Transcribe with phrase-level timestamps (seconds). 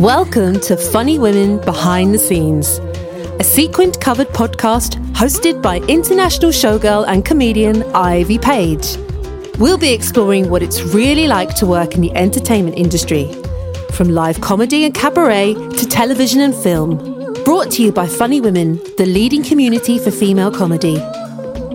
[0.00, 2.78] Welcome to Funny Women Behind the Scenes,
[3.38, 8.96] a sequined covered podcast hosted by international showgirl and comedian Ivy Page.
[9.58, 13.30] We'll be exploring what it's really like to work in the entertainment industry,
[13.92, 16.96] from live comedy and cabaret to television and film.
[17.44, 20.96] Brought to you by Funny Women, the leading community for female comedy.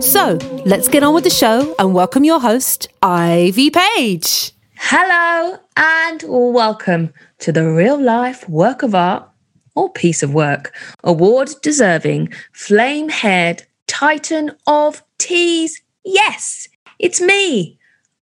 [0.01, 4.51] So, let's get on with the show and welcome your host, Ivy Page.
[4.77, 9.27] Hello and welcome to the real life work of art
[9.75, 15.81] or piece of work, award deserving, flame haired titan of tease.
[16.03, 16.67] Yes,
[16.99, 17.77] it's me,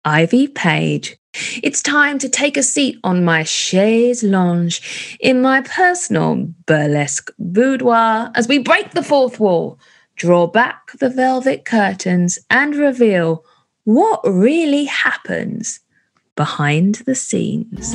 [0.05, 1.17] Ivy Page.
[1.63, 8.31] It's time to take a seat on my chaise lounge in my personal burlesque boudoir
[8.35, 9.79] as we break the fourth wall,
[10.17, 13.45] draw back the velvet curtains, and reveal
[13.85, 15.81] what really happens
[16.37, 17.95] behind the scenes.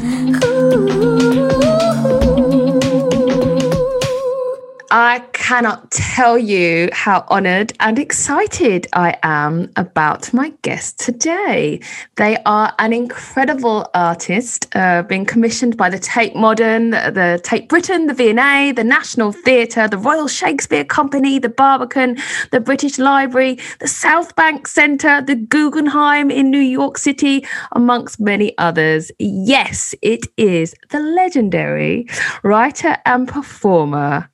[4.90, 11.82] I cannot tell you how honored and excited I am about my guest today.
[12.16, 18.08] They are an incredible artist, uh, being commissioned by the Tate Modern, the Tate Britain,
[18.08, 22.18] the V&A, the National Theatre, the Royal Shakespeare Company, the Barbican,
[22.52, 28.58] the British Library, the South Bank Centre, the Guggenheim in New York City, amongst many
[28.58, 29.12] others.
[29.20, 32.08] Yes, it is the legendary
[32.44, 34.30] writer and performer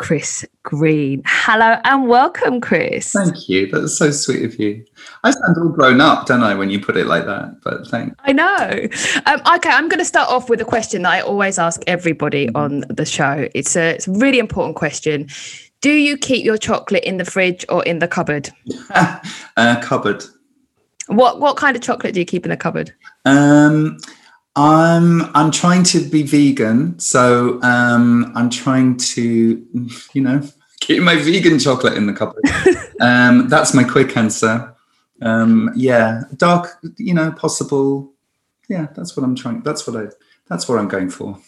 [0.00, 1.22] Chris Green.
[1.26, 3.12] Hello and welcome, Chris.
[3.12, 3.66] Thank you.
[3.66, 4.82] That's so sweet of you.
[5.24, 7.60] I sound all grown up, don't I, when you put it like that?
[7.62, 8.16] But thanks.
[8.20, 8.88] I know.
[9.26, 12.48] Um, okay, I'm going to start off with a question that I always ask everybody
[12.54, 13.46] on the show.
[13.54, 15.28] It's a, it's a really important question.
[15.82, 18.48] Do you keep your chocolate in the fridge or in the cupboard?
[18.94, 20.24] uh, cupboard.
[21.08, 22.94] What what kind of chocolate do you keep in the cupboard?
[23.26, 23.98] Um,
[24.56, 29.66] I'm I'm trying to be vegan, so um, I'm trying to,
[30.12, 30.42] you know,
[30.80, 32.44] keep my vegan chocolate in the cupboard.
[33.00, 34.74] um, that's my quick answer.
[35.22, 38.12] Um, yeah, dark, you know, possible.
[38.68, 39.62] Yeah, that's what I'm trying.
[39.62, 40.08] That's what I.
[40.48, 41.38] That's what I'm going for.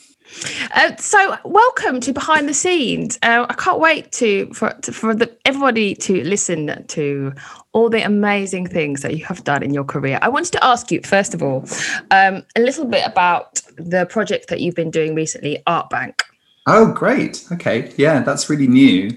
[0.74, 3.18] Uh, so, welcome to behind the scenes.
[3.22, 7.32] Uh, I can't wait to for to, for the, everybody to listen to
[7.72, 10.18] all the amazing things that you have done in your career.
[10.22, 11.66] I wanted to ask you first of all
[12.10, 16.22] um, a little bit about the project that you've been doing recently, Art Bank.
[16.66, 17.44] Oh, great.
[17.52, 19.10] Okay, yeah, that's really new.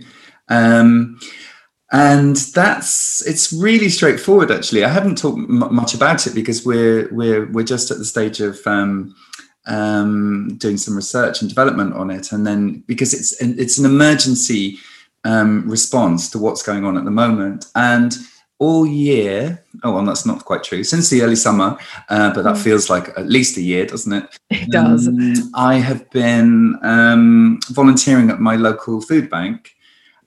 [0.50, 1.20] Um,
[1.92, 7.08] and that's it's really straightforward actually i haven't talked m- much about it because we're
[7.14, 9.16] we're we're just at the stage of um,
[9.68, 14.78] um, doing some research and development on it, and then because it's it's an emergency
[15.24, 18.18] um, response to what's going on at the moment, and
[18.60, 19.64] all year.
[19.84, 20.84] Oh, well, that's not quite true.
[20.84, 21.78] Since the early summer,
[22.10, 22.64] uh, but that mm.
[22.64, 24.40] feels like at least a year, doesn't it?
[24.50, 25.08] It does.
[25.08, 29.76] Um, I have been um, volunteering at my local food bank,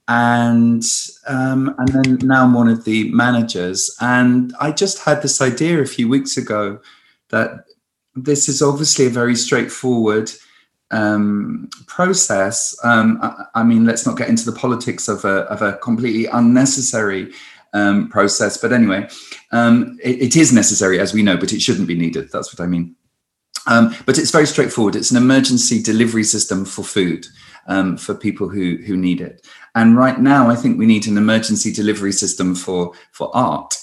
[0.07, 0.83] and
[1.27, 3.95] um, and then now I'm one of the managers.
[4.01, 6.79] And I just had this idea a few weeks ago
[7.29, 7.65] that
[8.23, 10.31] this is obviously a very straightforward
[10.91, 12.75] um, process.
[12.83, 16.25] Um, I, I, mean, let's not get into the politics of a, of a completely
[16.25, 17.31] unnecessary
[17.73, 18.57] um, process.
[18.57, 19.07] But anyway,
[19.51, 22.31] um, it, it is necessary, as we know, but it shouldn't be needed.
[22.31, 22.95] That's what I mean.
[23.67, 24.95] Um, but it's very straightforward.
[24.95, 27.27] It's an emergency delivery system for food
[27.67, 29.45] um, for people who who need it.
[29.75, 33.75] And right now, I think we need an emergency delivery system for for art.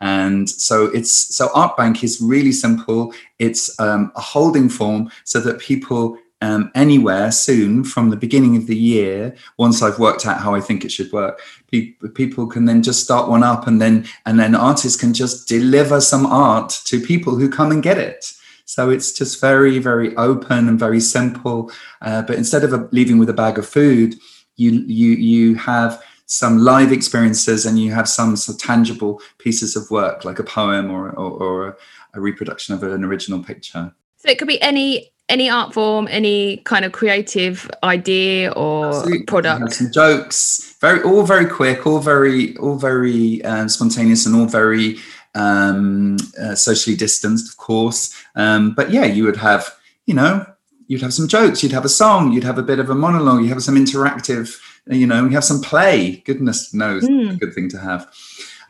[0.00, 3.12] And so it's so Art Bank is really simple.
[3.38, 8.66] It's um, a holding form so that people um, anywhere soon from the beginning of
[8.68, 12.64] the year, once I've worked out how I think it should work, people, people can
[12.64, 16.80] then just start one up, and then and then artists can just deliver some art
[16.84, 18.32] to people who come and get it.
[18.66, 21.72] So it's just very very open and very simple.
[22.02, 24.14] Uh, but instead of a, leaving with a bag of food,
[24.56, 29.74] you you you have some live experiences and you have some sort of tangible pieces
[29.74, 31.78] of work like a poem or, or, or
[32.12, 33.92] a reproduction of an original picture.
[34.18, 39.24] So it could be any any art form any kind of creative idea or Absolutely.
[39.24, 39.72] product.
[39.72, 44.98] Some jokes very all very quick all very all very um, spontaneous and all very
[45.34, 48.14] um, uh, socially distanced of course.
[48.34, 49.74] Um, but yeah you would have
[50.04, 50.44] you know
[50.88, 53.42] you'd have some jokes you'd have a song you'd have a bit of a monologue
[53.42, 56.22] you have some interactive you know, we have some play.
[56.24, 57.32] Goodness knows, mm.
[57.32, 58.10] a good thing to have.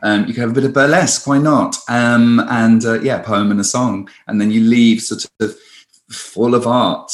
[0.01, 1.77] Um, you can have a bit of burlesque, why not?
[1.89, 5.55] Um, and uh, yeah, poem and a song, and then you leave sort of
[6.09, 7.11] full of art.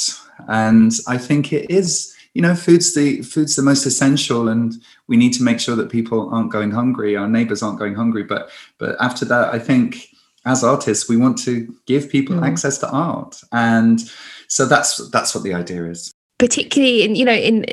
[0.47, 4.73] And I think it is, you know, food's the food's the most essential, and
[5.07, 8.23] we need to make sure that people aren't going hungry, our neighbours aren't going hungry.
[8.23, 10.07] But but after that, I think
[10.45, 12.47] as artists, we want to give people mm.
[12.47, 13.99] access to art, and
[14.47, 16.13] so that's that's what the idea is.
[16.37, 17.65] Particularly in you know in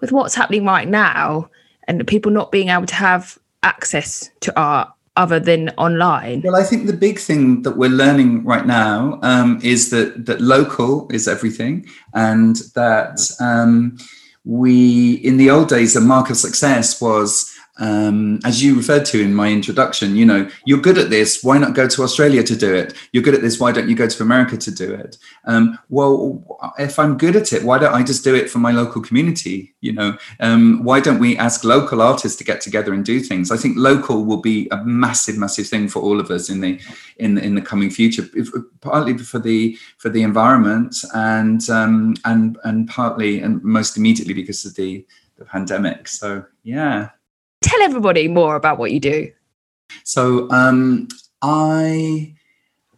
[0.00, 1.50] with what's happening right now,
[1.86, 6.42] and people not being able to have access to art other than online?
[6.42, 10.40] Well, I think the big thing that we're learning right now um, is that that
[10.40, 13.98] local is everything, and that um,
[14.44, 17.47] we in the old days, the mark of success was
[17.78, 21.42] um, as you referred to in my introduction, you know, you're good at this.
[21.44, 22.94] Why not go to Australia to do it?
[23.12, 23.60] You're good at this.
[23.60, 25.16] Why don't you go to America to do it?
[25.44, 28.72] Um, well, if I'm good at it, why don't I just do it for my
[28.72, 29.74] local community?
[29.80, 33.52] You know, um, why don't we ask local artists to get together and do things?
[33.52, 36.80] I think local will be a massive, massive thing for all of us in the
[37.18, 38.28] in the, in the coming future.
[38.34, 38.48] If,
[38.80, 44.64] partly for the for the environment and um, and and partly and most immediately because
[44.64, 46.08] of the the pandemic.
[46.08, 47.10] So yeah
[47.62, 49.32] tell everybody more about what you do.
[50.04, 51.08] So um,
[51.42, 52.34] I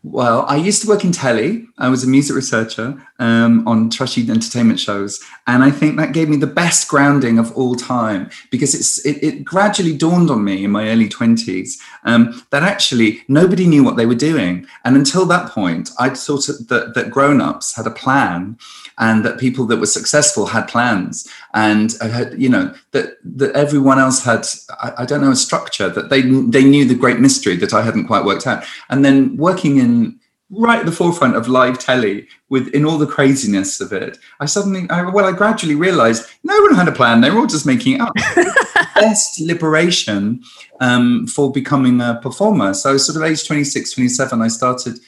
[0.03, 1.67] well, I used to work in telly.
[1.77, 6.31] I was a music researcher um, on trashy entertainment shows, and I think that gave
[6.31, 10.65] me the best grounding of all time because it's it, it gradually dawned on me
[10.65, 15.27] in my early twenties um, that actually nobody knew what they were doing, and until
[15.27, 18.57] that point, I'd thought that that grown ups had a plan,
[19.01, 23.99] and that people that were successful had plans, and had you know that that everyone
[23.99, 24.47] else had
[24.81, 27.83] I, I don't know a structure that they they knew the great mystery that I
[27.83, 30.21] hadn't quite worked out, and then working in
[30.53, 34.45] right at the forefront of live telly with in all the craziness of it i
[34.45, 37.21] suddenly I, well i gradually realized no one had a plan.
[37.21, 38.15] They were all just making it up.
[38.95, 40.43] Best liberation
[40.81, 42.75] um, for becoming a performer.
[42.75, 44.99] So sort of age 26 27 i started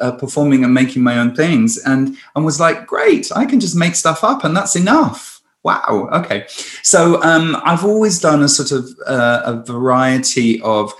[0.00, 3.76] uh, performing and making my own things and and was like great i can just
[3.76, 6.44] make stuff up and that's enough wow okay
[6.82, 10.92] so um, i've always done a sort of uh, a variety of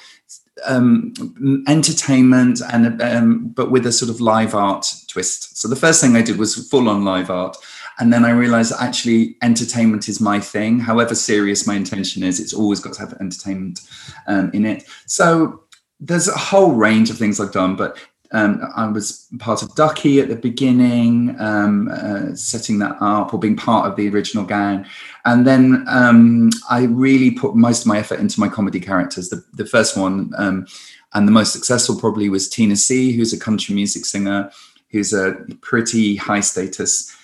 [0.64, 5.58] um, entertainment and um, but with a sort of live art twist.
[5.58, 7.56] So the first thing I did was full on live art,
[7.99, 10.81] and then I realized actually entertainment is my thing.
[10.81, 13.81] However serious my intention is, it's always got to have entertainment
[14.26, 14.84] um, in it.
[15.06, 15.62] So
[16.00, 17.96] there's a whole range of things I've done, but
[18.32, 23.38] um, I was part of Duckie at the beginning, um, uh, setting that up or
[23.38, 24.87] being part of the original gang.
[25.25, 29.29] And then um, I really put most of my effort into my comedy characters.
[29.29, 30.67] The, the first one um,
[31.12, 34.50] and the most successful probably was Tina C, who's a country music singer,
[34.90, 37.14] who's a pretty high status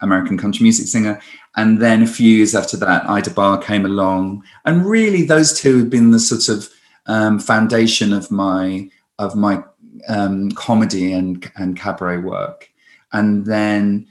[0.00, 1.20] American country music singer.
[1.56, 4.44] And then a few years after that, Ida Barr came along.
[4.64, 6.70] And really, those two have been the sort of
[7.06, 8.88] um, foundation of my
[9.18, 9.62] of my
[10.08, 12.70] um, comedy and, and cabaret work.
[13.12, 14.08] And then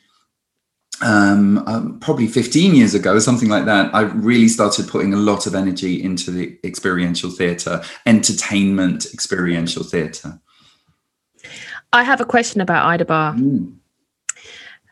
[1.01, 5.47] um, um, probably 15 years ago, something like that, I really started putting a lot
[5.47, 10.39] of energy into the experiential theatre, entertainment experiential theatre.
[11.93, 13.33] I have a question about Ida Barr.
[13.33, 13.75] Mm.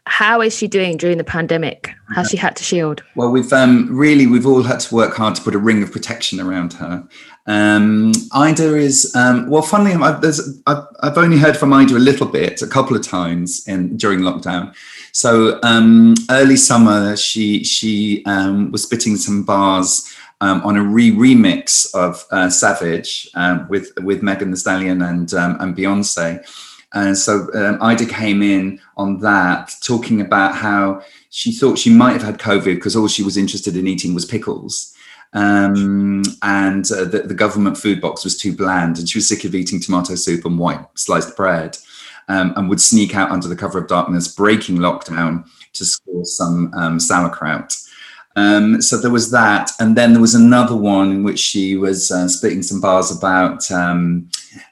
[0.06, 1.94] How is she doing during the pandemic?
[2.16, 3.04] Has she had to shield?
[3.16, 5.92] Well, we've um, really we've all had to work hard to put a ring of
[5.92, 7.08] protection around her.
[7.50, 9.64] Um, Ida is um, well.
[9.64, 10.24] Funnily, I've,
[10.68, 14.20] I've, I've, only heard from Ida a little bit, a couple of times in during
[14.20, 14.76] lockdown.
[15.14, 20.08] So um, early summer, she she um, was spitting some bars
[20.42, 25.34] um, on a re remix of uh, Savage um, with with Megan Thee Stallion and
[25.34, 26.46] and Beyonce.
[26.94, 27.48] And so
[27.82, 32.76] Ida came in on that, talking about how she thought she might have had COVID
[32.76, 34.96] because all she was interested in eating was pickles.
[35.34, 39.44] Um, and uh, the, the, government food box was too bland, and she was sick
[39.44, 41.78] of eating tomato soup and white sliced bread,
[42.30, 46.74] um, and would sneak out under the cover of darkness, breaking lockdown to score some
[46.74, 47.78] um, sauerkraut.
[48.36, 52.10] Um, so there was that, and then there was another one in which she was
[52.10, 54.30] uh, splitting some bars about um,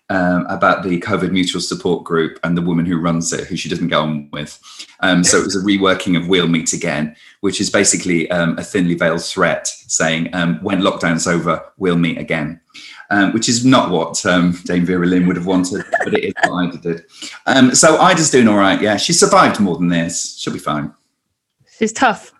[0.09, 3.67] um, about the COVID mutual support group and the woman who runs it, who she
[3.67, 4.59] doesn't get on with.
[5.01, 8.63] Um, so it was a reworking of We'll Meet Again, which is basically um, a
[8.63, 12.61] thinly veiled threat saying, um, when lockdown's over, we'll meet again.
[13.09, 16.33] Um, which is not what um, Dame Vera Lynn would have wanted, but it is
[16.43, 17.77] what Ida did.
[17.77, 18.81] so Ida's doing all right.
[18.81, 20.37] Yeah, she survived more than this.
[20.37, 20.93] She'll be fine.
[21.77, 22.33] She's tough.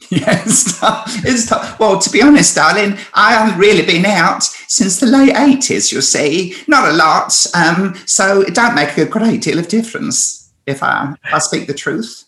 [0.10, 1.12] Yeah, it's tough.
[1.24, 1.78] It's tough.
[1.78, 6.02] Well, to be honest, darling, I haven't really been out since the late 80s, you'll
[6.02, 6.54] see.
[6.66, 7.46] Not a lot.
[7.54, 11.66] Um, so it don't make a great deal of difference if I, if I speak
[11.66, 12.24] the truth.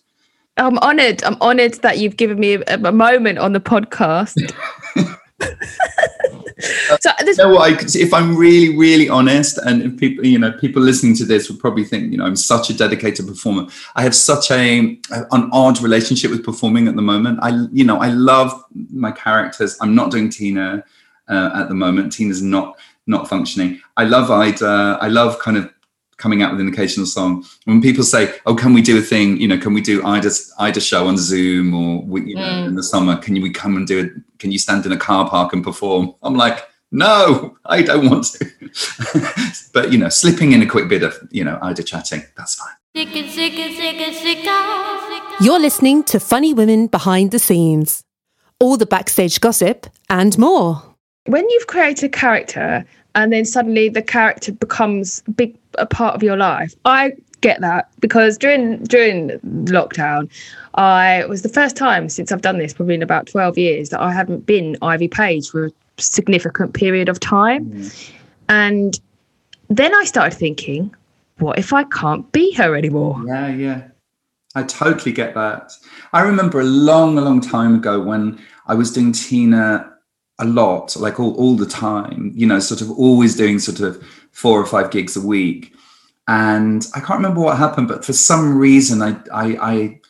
[0.60, 1.24] I'm honoured.
[1.24, 4.36] I'm honoured that you've given me a, a moment on the podcast.
[7.00, 10.52] so this- you know I, if I'm really, really honest, and if people, you know,
[10.52, 13.66] people listening to this would probably think, you know, I'm such a dedicated performer.
[13.96, 17.38] I have such a an odd relationship with performing at the moment.
[17.42, 18.52] I, you know, I love
[18.90, 19.78] my characters.
[19.80, 20.84] I'm not doing Tina
[21.28, 22.12] uh, at the moment.
[22.12, 22.76] Tina's not
[23.06, 23.80] not functioning.
[23.96, 24.98] I love Ida.
[25.00, 25.72] I love kind of
[26.20, 27.44] coming out with an occasional song.
[27.64, 29.40] When people say, "Oh, can we do a thing?
[29.40, 32.66] You know, can we do Ida Ida show on Zoom or we, you know, Mm.
[32.68, 33.16] in the summer?
[33.16, 34.10] Can you we come and do it?
[34.38, 36.58] Can you stand in a car park and perform?" I'm like,
[36.92, 38.42] "No, I don't want to."
[39.74, 42.76] but you know, slipping in a quick bit of you know Ida chatting, that's fine.
[45.40, 48.02] You're listening to Funny Women Behind the Scenes,
[48.58, 50.82] all the backstage gossip and more.
[51.26, 56.14] when you've created a character and then suddenly the character becomes a big a part
[56.14, 59.30] of your life i get that because during during
[59.66, 60.28] lockdown
[60.74, 64.00] i was the first time since i've done this probably in about 12 years that
[64.00, 68.12] i haven't been ivy page for a significant period of time mm.
[68.48, 69.00] and
[69.68, 70.94] then i started thinking
[71.38, 73.82] what if i can't be her anymore Yeah, yeah.
[74.54, 75.72] I totally get that.
[76.12, 79.89] I remember a long, a long time ago when I was doing Tina
[80.40, 84.02] a lot, like all, all the time, you know, sort of always doing sort of
[84.32, 85.72] four or five gigs a week.
[86.28, 90.00] And I can't remember what happened, but for some reason I I I,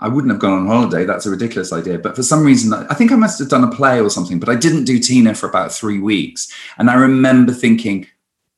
[0.00, 1.04] I wouldn't have gone on holiday.
[1.04, 1.98] That's a ridiculous idea.
[1.98, 4.48] But for some reason, I think I must have done a play or something, but
[4.48, 6.52] I didn't do Tina for about three weeks.
[6.78, 8.06] And I remember thinking,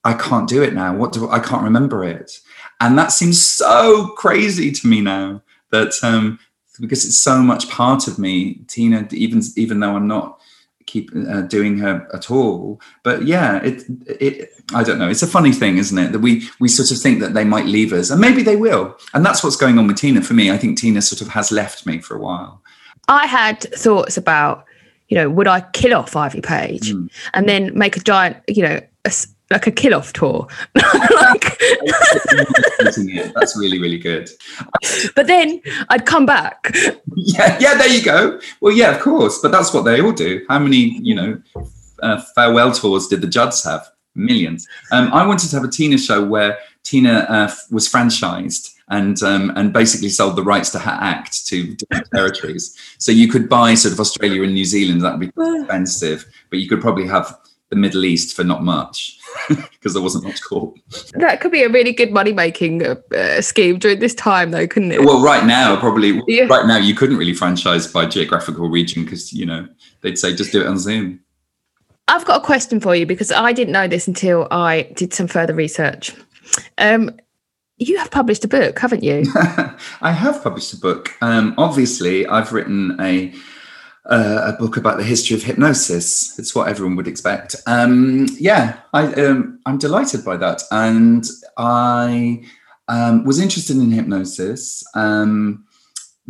[0.04, 0.94] I can't do it now.
[0.94, 2.40] What do I can't remember it?
[2.80, 6.38] And that seems so crazy to me now that um,
[6.80, 10.38] because it's so much part of me, Tina, even even though I'm not
[10.86, 12.80] keep uh, doing her at all.
[13.02, 15.08] But yeah, it it I don't know.
[15.08, 16.12] It's a funny thing, isn't it?
[16.12, 18.96] That we we sort of think that they might leave us, and maybe they will.
[19.14, 20.50] And that's what's going on with Tina for me.
[20.50, 22.62] I think Tina sort of has left me for a while.
[23.08, 24.64] I had thoughts about,
[25.08, 27.08] you know, would I kill off Ivy Page Mm.
[27.34, 29.12] and then make a giant, you know, a
[29.50, 30.46] like a kill off tour?
[30.74, 31.58] like,
[32.78, 34.30] That's really really good.
[35.14, 36.70] but then I'd come back.
[37.14, 37.74] Yeah, yeah.
[37.74, 38.40] There you go.
[38.60, 39.38] Well, yeah, of course.
[39.40, 40.44] But that's what they all do.
[40.48, 41.42] How many, you know,
[42.02, 43.88] uh, farewell tours did the Judds have?
[44.14, 44.66] Millions.
[44.92, 49.52] Um, I wanted to have a Tina show where Tina uh, was franchised and um,
[49.56, 52.76] and basically sold the rights to her act to different territories.
[52.98, 55.02] So you could buy sort of Australia and New Zealand.
[55.02, 57.36] That would be expensive, but you could probably have
[57.70, 59.18] the Middle East for not much
[59.48, 60.78] because there wasn't much caught.
[61.14, 64.66] That could be a really good money making uh, uh, scheme during this time, though,
[64.68, 65.04] couldn't it?
[65.04, 66.44] Well, right now, probably Yeah.
[66.44, 69.66] right now you couldn't really franchise by geographical region because you know
[70.02, 71.20] they'd say just do it on Zoom.
[72.08, 75.26] I've got a question for you because I didn't know this until I did some
[75.26, 76.12] further research.
[76.78, 77.10] Um,
[77.78, 79.24] you have published a book, haven't you?
[80.00, 81.10] I have published a book.
[81.20, 83.34] Um, obviously, I've written a
[84.08, 86.38] uh, a book about the history of hypnosis.
[86.38, 87.56] It's what everyone would expect.
[87.66, 92.44] Um, yeah, I, um, I'm delighted by that, and I
[92.88, 95.64] um, was interested in hypnosis um,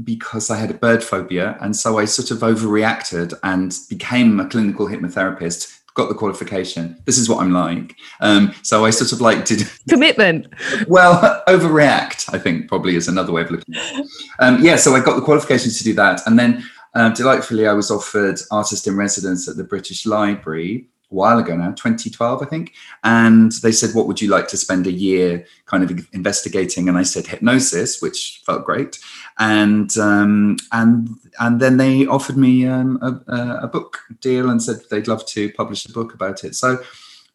[0.02, 4.48] because I had a bird phobia, and so I sort of overreacted and became a
[4.48, 5.72] clinical hypnotherapist.
[5.94, 7.00] Got the qualification.
[7.06, 7.96] This is what I'm like.
[8.20, 10.46] Um, so I sort of like did Commitment.
[10.88, 14.06] well, overreact, I think, probably is another way of looking at it.
[14.38, 16.20] Um, yeah, so I got the qualifications to do that.
[16.26, 16.62] And then,
[16.96, 21.56] um, delightfully, I was offered artist in residence at the British Library a while ago
[21.56, 22.72] now, 2012, I think.
[23.04, 26.88] And they said, What would you like to spend a year kind of investigating?
[26.88, 28.98] And I said, Hypnosis, which felt great.
[29.38, 34.80] And um, and and then they offered me um, a, a- book deal and said
[34.90, 36.54] they'd love to publish a book about it.
[36.54, 36.82] So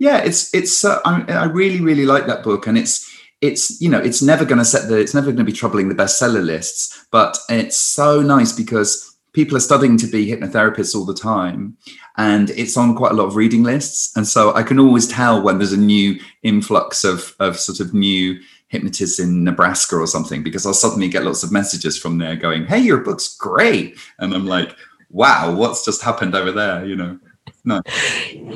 [0.01, 3.07] yeah it's it's uh, I, I really really like that book and it's
[3.39, 5.89] it's you know it's never going to set the it's never going to be troubling
[5.89, 11.05] the bestseller lists but it's so nice because people are studying to be hypnotherapists all
[11.05, 11.77] the time
[12.17, 15.41] and it's on quite a lot of reading lists and so i can always tell
[15.41, 20.43] when there's a new influx of of sort of new hypnotists in nebraska or something
[20.43, 24.33] because i'll suddenly get lots of messages from there going hey your book's great and
[24.33, 24.75] i'm like
[25.09, 27.17] wow what's just happened over there you know
[27.65, 27.81] no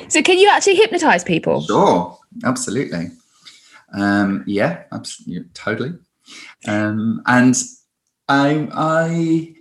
[0.10, 1.62] So, can you actually hypnotize people?
[1.62, 3.12] Sure, absolutely.
[3.94, 5.94] Um, yeah, absolutely, totally.
[6.68, 7.56] Um, and
[8.28, 9.56] I, I,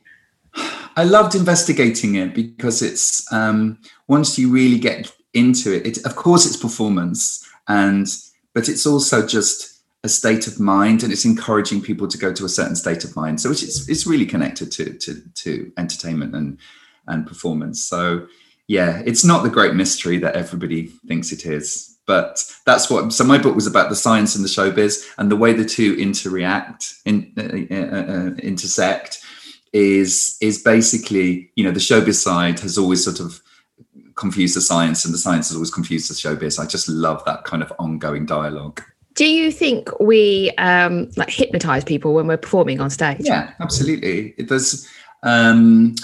[0.96, 6.16] I loved investigating it because it's um, once you really get into it, it, of
[6.16, 8.06] course, it's performance, and
[8.54, 12.44] but it's also just a state of mind, and it's encouraging people to go to
[12.44, 13.40] a certain state of mind.
[13.40, 16.58] So it's it's, really connected to to to entertainment and
[17.08, 17.84] and performance.
[17.84, 18.28] So
[18.68, 21.90] yeah, it's not the great mystery that everybody thinks it is.
[22.06, 23.12] But that's what.
[23.14, 25.96] So my book was about the science and the showbiz, and the way the two
[25.98, 29.23] interact, in, uh, uh, uh, intersect,
[29.74, 33.42] is is basically you know the showbiz side has always sort of
[34.14, 36.58] confused the science, and the science has always confused the showbiz.
[36.58, 38.80] I just love that kind of ongoing dialogue.
[39.14, 43.18] Do you think we um, like hypnotize people when we're performing on stage?
[43.20, 44.34] Yeah, absolutely.
[44.38, 44.88] It does,
[45.24, 45.96] um,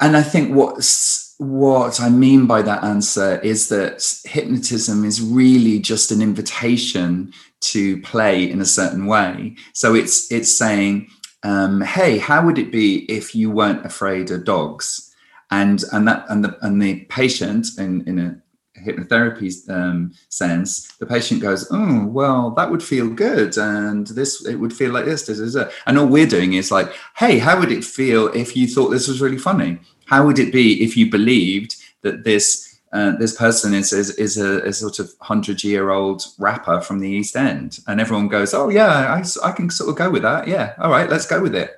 [0.00, 5.78] and I think what's what I mean by that answer is that hypnotism is really
[5.78, 9.56] just an invitation to play in a certain way.
[9.74, 11.08] So it's it's saying,
[11.46, 15.14] um, hey, how would it be if you weren't afraid of dogs?
[15.52, 18.42] And and that and the and the patient in in a
[18.80, 24.56] hypnotherapy um, sense, the patient goes, "Oh, well, that would feel good, and this it
[24.56, 27.70] would feel like this, this, this." And all we're doing is like, "Hey, how would
[27.70, 29.78] it feel if you thought this was really funny?
[30.06, 32.65] How would it be if you believed that this
[32.96, 36.98] uh, this person is is, is a, a, sort of hundred year old rapper from
[36.98, 40.22] the East End, and everyone goes, "Oh yeah, I, I can sort of go with
[40.22, 40.48] that.
[40.48, 41.72] Yeah, all right, let's go with it."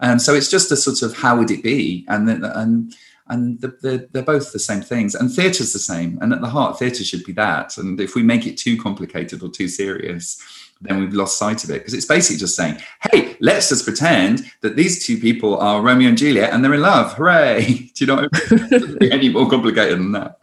[0.00, 2.92] And so it's just a sort of how would it be, and and
[3.28, 5.14] and the, the, they're both the same things.
[5.14, 7.78] And theatre's the same, and at the heart, theatre should be that.
[7.78, 10.42] And if we make it too complicated or too serious,
[10.80, 12.78] then we've lost sight of it because it's basically just saying,
[13.12, 16.82] "Hey, let's just pretend that these two people are Romeo and Juliet and they're in
[16.82, 17.12] love.
[17.14, 18.28] Hooray!" Do you know?
[18.48, 20.40] Doesn't be any more complicated than that.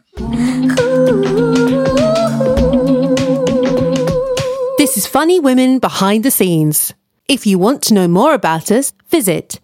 [4.78, 6.92] This is Funny Women Behind the Scenes.
[7.28, 9.58] If you want to know more about us, visit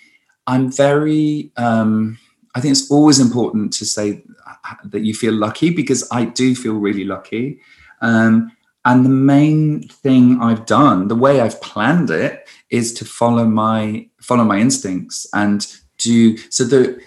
[0.47, 2.19] I'm very, um,
[2.55, 4.23] I think it's always important to say
[4.85, 7.59] that you feel lucky because I do feel really lucky.
[8.03, 8.53] Um,
[8.85, 14.09] and the main thing I've done, the way I've planned it, is to follow my
[14.21, 15.67] follow my instincts and
[15.99, 16.65] do so.
[16.65, 17.01] The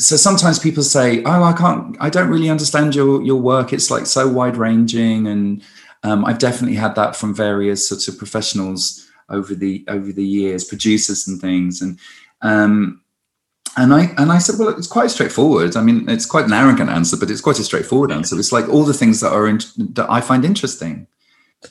[0.00, 3.72] so sometimes people say, "Oh, I can't, I don't really understand your your work.
[3.72, 5.62] It's like so wide ranging." And
[6.02, 10.64] um, I've definitely had that from various sorts of professionals over the over the years,
[10.64, 11.82] producers and things.
[11.82, 11.98] And
[12.42, 13.02] um,
[13.76, 15.76] and I and I said, well, it's quite straightforward.
[15.76, 18.38] I mean, it's quite an arrogant answer, but it's quite a straightforward answer.
[18.38, 19.60] It's like all the things that are in,
[19.94, 21.06] that I find interesting.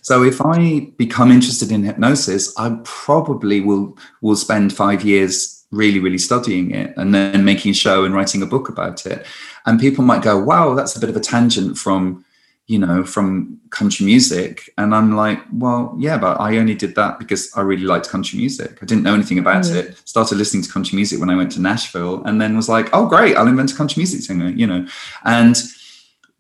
[0.02, 6.00] So if I become interested in hypnosis, I probably will will spend five years really,
[6.00, 9.26] really studying it and then making a show and writing a book about it.
[9.66, 12.26] And people might go, wow, that's a bit of a tangent from,
[12.66, 14.72] you know, from country music.
[14.80, 18.40] And I'm like, well, yeah, but I only did that because I really liked country
[18.40, 18.80] music.
[18.82, 19.76] I didn't know anything about mm.
[19.76, 20.02] it.
[20.06, 23.06] Started listening to country music when I went to Nashville and then was like, oh,
[23.06, 24.88] great, I'll invent a country music singer, you know.
[25.24, 25.56] And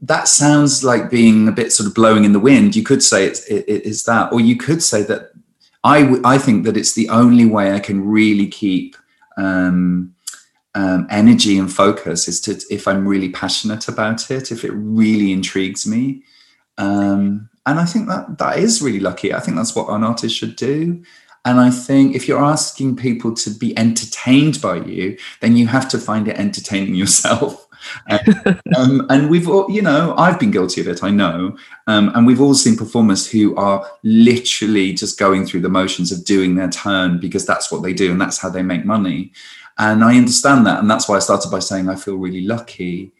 [0.01, 2.75] that sounds like being a bit sort of blowing in the wind.
[2.75, 5.33] You could say it's, it, it is that, or you could say that
[5.83, 8.95] I, w- I think that it's the only way I can really keep–
[9.39, 10.13] um,
[10.75, 15.31] um, energy and focus is to if I'm really passionate about it, if it really
[15.31, 16.23] intrigues me.
[16.77, 19.33] Um, and I think that that is really lucky.
[19.33, 21.03] I think that's what an artist should do.
[21.45, 25.87] And I think if you're asking people to be entertained by you, then you have
[25.89, 27.67] to find it entertaining yourself.
[28.77, 31.57] Um, and we've all, you know, I've been guilty of it, I know.
[31.87, 36.25] Um, and we've all seen performers who are literally just going through the motions of
[36.25, 39.31] doing their turn because that's what they do and that's how they make money.
[39.77, 40.79] And I understand that.
[40.79, 43.11] And that's why I started by saying I feel really lucky.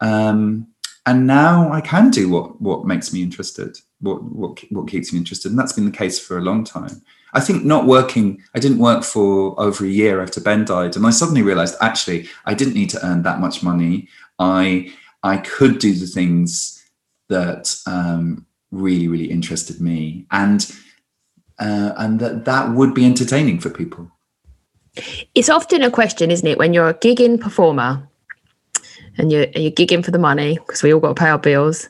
[0.00, 0.66] Um,
[1.04, 5.18] and now I can do what what makes me interested, what what what keeps me
[5.18, 7.02] interested, and that's been the case for a long time.
[7.32, 10.96] I think not working, I didn't work for over a year after Ben died.
[10.96, 14.08] And I suddenly realized actually I didn't need to earn that much money.
[14.38, 16.82] I I could do the things
[17.28, 20.26] that um, really, really interested me.
[20.30, 20.70] And
[21.58, 24.10] uh, and that that would be entertaining for people.
[25.34, 28.08] It's often a question, isn't it, when you're a gigging performer
[29.18, 31.88] and you're you're gigging for the money because we all got to pay our bills,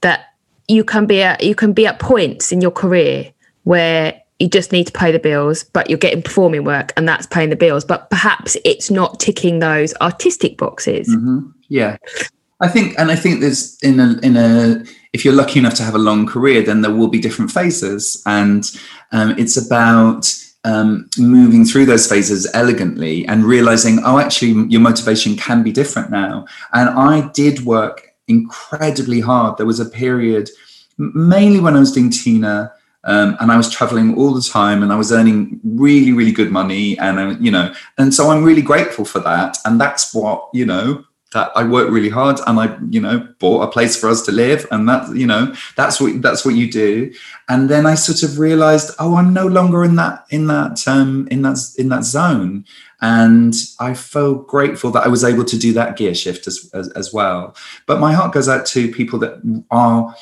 [0.00, 0.29] that
[0.70, 3.32] you can be at you can be at points in your career
[3.64, 7.26] where you just need to pay the bills, but you're getting performing work and that's
[7.26, 7.84] paying the bills.
[7.84, 11.08] But perhaps it's not ticking those artistic boxes.
[11.08, 11.50] Mm-hmm.
[11.68, 11.98] Yeah.
[12.62, 15.82] I think, and I think there's in a, in a, if you're lucky enough to
[15.82, 18.22] have a long career, then there will be different phases.
[18.24, 18.70] And
[19.12, 25.36] um, it's about um, moving through those phases elegantly and realizing, oh, actually, your motivation
[25.36, 26.46] can be different now.
[26.72, 29.56] And I did work incredibly hard.
[29.56, 30.50] There was a period,
[30.98, 32.72] mainly when I was doing Tina,
[33.04, 36.50] um, and I was traveling all the time and I was earning really, really good
[36.50, 36.98] money.
[36.98, 39.56] And, I, you know, and so I'm really grateful for that.
[39.64, 43.62] And that's what, you know, that I worked really hard and I, you know, bought
[43.62, 44.66] a place for us to live.
[44.70, 47.12] And that, you know, that's what, that's what you do.
[47.48, 51.28] And then I sort of realized, oh, I'm no longer in that, in that, um,
[51.30, 52.64] in that, in that zone.
[53.00, 56.88] And I felt grateful that I was able to do that gear shift as, as,
[56.90, 57.54] as well.
[57.86, 60.14] But my heart goes out to people that are,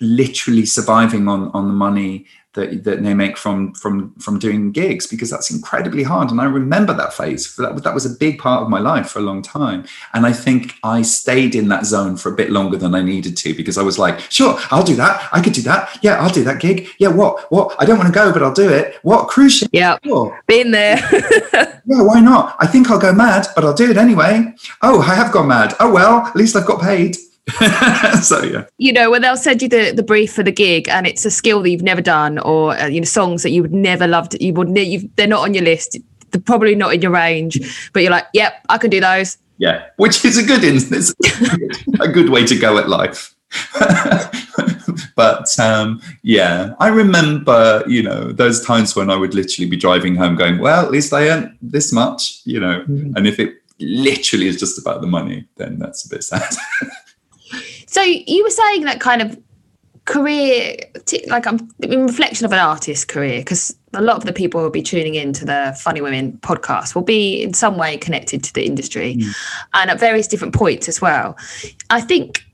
[0.00, 5.06] literally surviving on on the money that, that they make from from from doing gigs
[5.06, 6.30] because that's incredibly hard.
[6.30, 7.54] And i remember that phase.
[7.56, 9.84] That, that was a big part of my life for a long time.
[10.14, 13.36] And i think i stayed in that zone for a bit longer than i needed
[13.38, 15.28] to because i was like sure i'll do that.
[15.32, 15.98] I could do that.
[16.02, 16.88] Yeah i'll do that gig.
[16.98, 17.74] Yeah what what?
[17.78, 18.98] I don't want to go but i'll do it.
[19.02, 19.28] What?
[19.28, 19.70] Cruise ship?
[19.72, 19.98] Yeah.
[20.04, 20.40] Sure.
[20.46, 20.98] been there.
[21.86, 22.56] Yeah why not?
[22.60, 24.54] I think i'll go mad but i'll do it anyway.
[24.80, 25.74] Oh i have gone mad.
[25.80, 27.16] Oh well at least i've got paid
[28.22, 28.64] so yeah.
[28.78, 31.30] You know when they'll send you the, the brief for the gig and it's a
[31.30, 34.34] skill that you've never done or uh, you know songs that you would never loved
[34.40, 35.98] you would you they're not on your list
[36.30, 39.36] they're probably not in your range but you're like yep i can do those.
[39.58, 41.12] Yeah which is a good instance
[42.00, 43.34] a good way to go at life.
[45.16, 50.16] But um, yeah i remember you know those times when i would literally be driving
[50.16, 53.16] home going well at least i earned this much you know mm-hmm.
[53.16, 56.54] and if it literally is just about the money then that's a bit sad
[57.94, 59.38] So you were saying that kind of
[60.04, 60.74] career,
[61.28, 64.64] like I'm in reflection of an artist's career, because a lot of the people who
[64.64, 68.42] will be tuning in to the Funny Women podcast will be in some way connected
[68.42, 69.32] to the industry mm.
[69.74, 71.38] and at various different points as well.
[71.90, 72.44] I think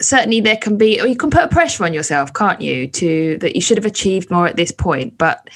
[0.00, 3.38] certainly there can be, or you can put a pressure on yourself, can't you, to
[3.38, 5.16] that you should have achieved more at this point.
[5.18, 5.48] But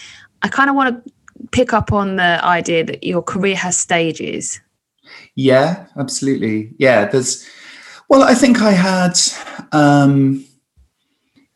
[0.42, 1.12] I kind of want to
[1.51, 4.61] pick up on the idea that your career has stages.
[5.35, 6.73] Yeah, absolutely.
[6.79, 7.44] Yeah, there's
[8.14, 9.18] well, I think I had,
[9.72, 10.44] um,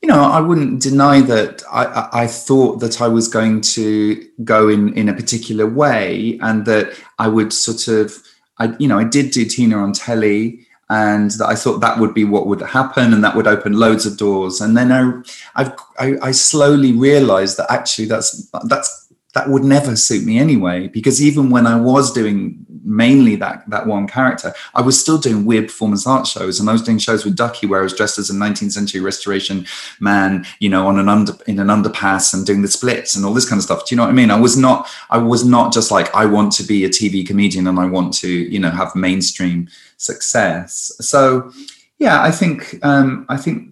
[0.02, 4.68] you know, I wouldn't deny that I, I, thought that I was going to go
[4.68, 8.12] in in a particular way, and that I would sort of,
[8.58, 12.12] I, you know, I did do Tina on telly, and that I thought that would
[12.12, 14.60] be what would happen, and that would open loads of doors.
[14.60, 15.22] And then I,
[15.54, 20.88] I've, I, I slowly realised that actually that's that's that would never suit me anyway
[20.88, 24.52] because even when i was doing mainly that that one character.
[24.74, 27.66] I was still doing weird performance art shows and i was doing shows with Duckie
[27.66, 29.66] where i was dressed as a 19th century restoration
[30.00, 33.34] man you know on an under in an underpass and doing the splits and all
[33.34, 33.86] this kind of stuff.
[33.86, 34.30] Do you know what i mean?
[34.30, 37.66] I was not i was not just like i want to be a tv comedian
[37.66, 40.92] and i want to you know have mainstream success.
[41.00, 41.52] So
[41.98, 43.70] yeah i think um i think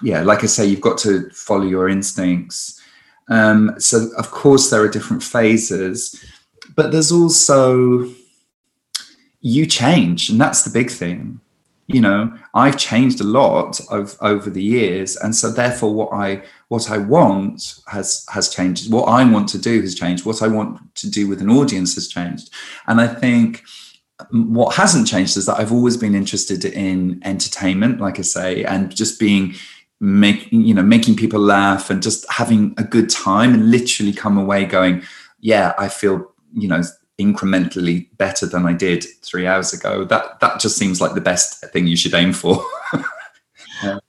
[0.00, 2.80] yeah like i say you've got to follow your instincts.
[3.28, 6.22] Um, so, of course, there are different phases,
[6.74, 8.08] but there's also
[9.40, 11.40] you change, and that's the big thing.
[11.88, 16.42] You know, I've changed a lot of, over the years, and so therefore, what I
[16.68, 18.92] what I want has has changed.
[18.92, 20.24] What I want to do has changed.
[20.24, 22.50] What I want to do with an audience has changed,
[22.86, 23.62] and I think
[24.30, 28.94] what hasn't changed is that I've always been interested in entertainment, like I say, and
[28.94, 29.54] just being
[30.00, 34.36] making you know making people laugh and just having a good time and literally come
[34.36, 35.00] away going
[35.38, 36.82] yeah i feel you know
[37.20, 41.64] incrementally better than i did three hours ago that that just seems like the best
[41.72, 42.64] thing you should aim for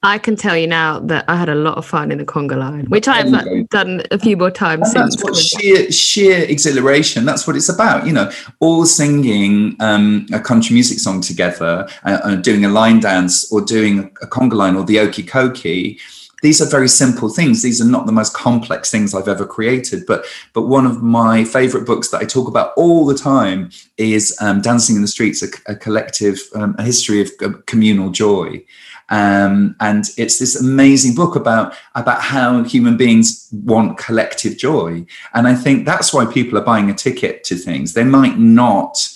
[0.03, 2.57] I can tell you now that I had a lot of fun in the conga
[2.57, 5.15] line, which I've done a few more times and since.
[5.15, 7.25] That's what sheer, sheer exhilaration.
[7.25, 8.05] That's what it's about.
[8.05, 12.99] You know, all singing um, a country music song together, uh, uh, doing a line
[12.99, 15.99] dance, or doing a conga line, or the okie kokie
[16.43, 20.03] these are very simple things these are not the most complex things i've ever created
[20.05, 24.37] but but one of my favorite books that i talk about all the time is
[24.41, 27.31] um, dancing in the streets a, a collective um, a history of
[27.65, 28.63] communal joy
[29.09, 35.05] um, and it's this amazing book about about how human beings want collective joy.
[35.33, 37.93] And I think that's why people are buying a ticket to things.
[37.93, 39.07] They might not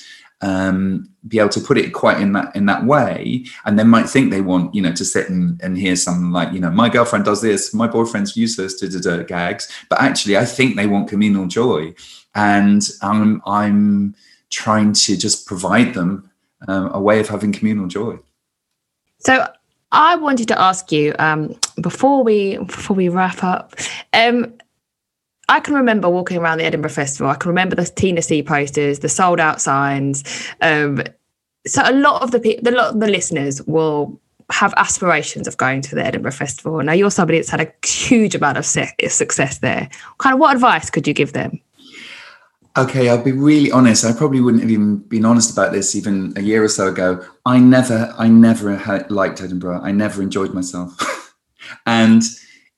[0.42, 4.10] um, be able to put it quite in that in that way, and they might
[4.10, 6.90] think they want you know to sit and, and hear something like you know my
[6.90, 9.70] girlfriend does this, my boyfriend's useless, da da gags.
[9.90, 11.94] But actually, I think they want communal joy,
[12.36, 14.16] and I'm I'm
[14.50, 16.30] trying to just provide them
[16.68, 18.18] um, a way of having communal joy.
[19.20, 19.48] So
[19.92, 23.76] I wanted to ask you um, before we before we wrap up.
[24.14, 24.54] Um,
[25.50, 27.32] I can remember walking around the Edinburgh Festival.
[27.32, 30.24] I can remember the Tina C posters, the sold out signs.
[30.62, 31.04] Um,
[31.68, 35.82] so a lot of the people, lot of the listeners will have aspirations of going
[35.82, 36.82] to the Edinburgh Festival.
[36.82, 39.90] Now you're somebody that's had a huge amount of success there.
[40.20, 41.60] Kind of what advice could you give them?
[42.78, 44.06] Okay, I'll be really honest.
[44.06, 47.26] I probably wouldn't have even been honest about this even a year or so ago.
[47.44, 49.82] I never, I never had, liked Edinburgh.
[49.82, 51.34] I never enjoyed myself,
[51.88, 52.22] and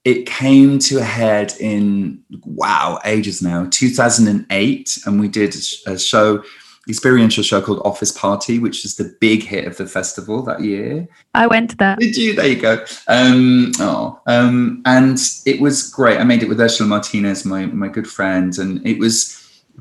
[0.05, 5.53] it came to a head in wow, ages now, 2008, and we did
[5.85, 6.43] a show,
[6.89, 11.07] experiential show called Office Party, which is the big hit of the festival that year.
[11.33, 11.99] I went to that.
[11.99, 12.33] Did you?
[12.33, 12.83] There you go.
[13.07, 16.19] Um, oh, um, and it was great.
[16.19, 19.35] I made it with Ursula Martinez, my my good friend, and it was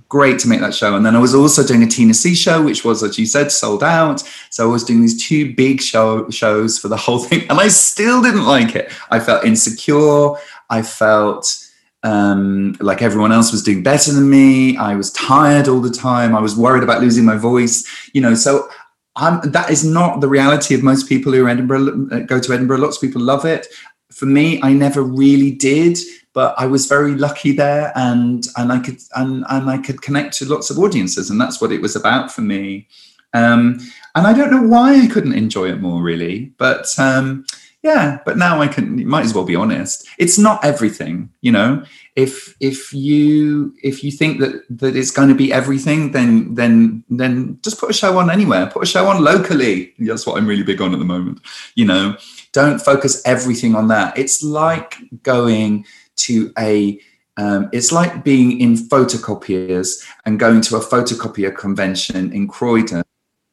[0.09, 0.95] great to make that show.
[0.95, 3.51] And then I was also doing a Tina C show, which was, as you said,
[3.51, 4.23] sold out.
[4.51, 7.69] So I was doing these two big show shows for the whole thing, and I
[7.69, 8.93] still didn't like it.
[9.11, 10.35] I felt insecure.
[10.71, 11.68] I felt
[12.09, 14.77] um, like everyone else was doing better than me.
[14.79, 16.35] I was tired all the time.
[16.35, 17.87] I was worried about losing my voice.
[18.15, 18.69] You know, so
[19.17, 22.79] I'm, that is not the reality of most people who Edinburgh uh, go to Edinburgh.
[22.79, 23.67] Lots of people love it.
[24.11, 25.99] For me, I never really did,
[26.33, 30.39] but I was very lucky there, and and I could and and I could connect
[30.39, 32.89] to lots of audiences, and that's what it was about for me.
[33.35, 33.79] Um,
[34.15, 36.87] and I don't know why I couldn't enjoy it more, really, but.
[36.99, 37.45] Um,
[37.83, 40.07] yeah but now i can might as well be honest.
[40.19, 41.85] It's not everything you know?
[42.17, 47.05] If if you if you think that that it's going to be everything then then
[47.09, 48.67] then just put a show on anywhere.
[48.67, 49.95] Put a show on locally.
[49.99, 51.41] That's what i'm really big on at the moment
[51.75, 52.17] you know?
[52.53, 54.17] Don't focus everything on that.
[54.19, 55.85] It's like going
[56.17, 57.01] to a
[57.37, 63.05] um, it's like being in photocopiers and going to a photocopier convention in Croydon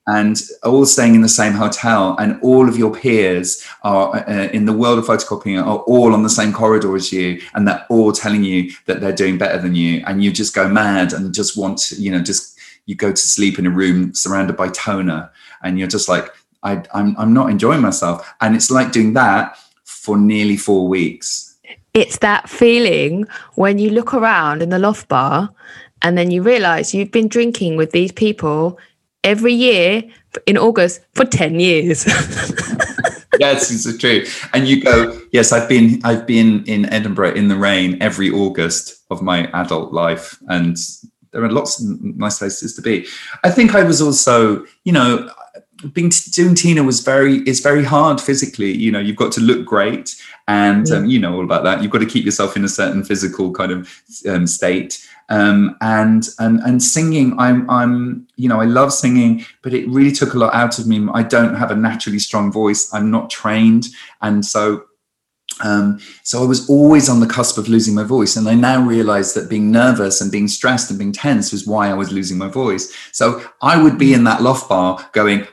[0.07, 4.65] and all staying in the same hotel and all of your peers are uh, in
[4.65, 8.11] the world of photocopying are all on the same corridor as you and they're all
[8.11, 11.57] telling you that they're doing better than you and you just go mad and just
[11.57, 15.31] want to you know just you go to sleep in a room surrounded by toner
[15.63, 16.29] and you're just like
[16.65, 18.33] I, I'm, I'm not enjoying myself.
[18.41, 21.55] And it's like doing that for nearly four weeks.
[21.93, 25.49] It's that feeling when you look around in the loft bar
[26.01, 28.77] and then you realize you've been drinking with these people
[29.25, 30.03] every year
[30.45, 32.05] in August for 10 years.
[33.39, 34.23] yes, it's true.
[34.53, 39.03] And you go, yes, I've been I've been in Edinburgh in the rain every August
[39.09, 40.37] of my adult life.
[40.47, 40.77] And
[41.31, 43.05] there are lots of nice places to be.
[43.43, 45.29] I think I was also, you know,
[45.91, 48.71] being doing Tina was very is very hard physically.
[48.71, 50.15] You know, you've got to look great,
[50.47, 51.81] and um, you know all about that.
[51.81, 56.29] You've got to keep yourself in a certain physical kind of um, state um, and
[56.39, 60.37] and and singing i'm i'm you know i love singing but it really took a
[60.37, 61.07] lot out of me.
[61.11, 62.93] I don't have a naturally strong voice.
[62.93, 63.87] I'm not trained.
[64.21, 64.85] And so
[65.63, 68.85] um, so I was always on the cusp of losing my voice, and I now
[68.85, 72.37] realize that being nervous and being stressed and being tense was why I was losing
[72.37, 72.93] my voice.
[73.13, 75.47] So I would be in that loft bar going,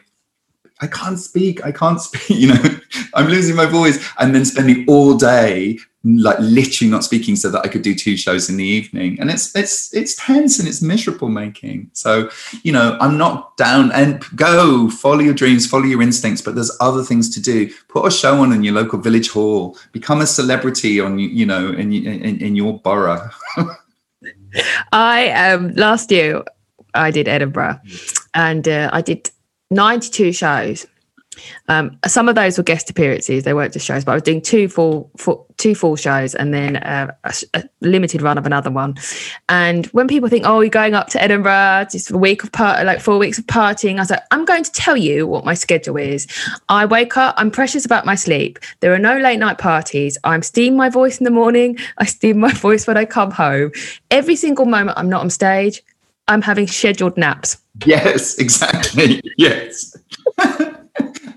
[0.81, 2.63] I can't speak, I can't speak, you know,
[3.15, 7.65] I'm losing my voice, and then spending all day like literally not speaking so that
[7.65, 9.21] I could do two shows in the evening.
[9.21, 11.91] And it's it's it's tense and it's miserable making.
[11.93, 12.29] So,
[12.63, 16.77] you know, I'm not down and go, follow your dreams, follow your instincts, but there's
[16.81, 17.71] other things to do.
[17.89, 21.69] Put a show on in your local village hall, become a celebrity on you know
[21.69, 23.31] in in, in your borough.
[24.93, 26.43] I um last year
[26.95, 27.81] I did Edinburgh
[28.35, 29.31] and uh, I did
[29.71, 30.87] 92 shows
[31.69, 34.05] um, some of those were guest appearances; they weren't just shows.
[34.05, 37.65] But I was doing two full, full two full shows, and then uh, a, a,
[37.81, 38.97] limited run of another one.
[39.49, 42.53] And when people think, "Oh, you're going up to Edinburgh just for a week of
[42.53, 45.45] part, like four weeks of partying," I was like, "I'm going to tell you what
[45.45, 46.27] my schedule is.
[46.69, 47.35] I wake up.
[47.39, 48.59] I'm precious about my sleep.
[48.81, 50.19] There are no late night parties.
[50.25, 51.79] I'm steam my voice in the morning.
[51.99, 53.73] I steam my voice when I come home.
[54.11, 55.83] Every single moment I'm not on stage,
[56.29, 59.21] I'm having scheduled naps." Yes, exactly.
[59.39, 59.97] yes.